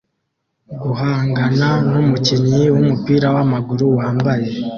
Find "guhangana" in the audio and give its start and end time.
0.81-1.67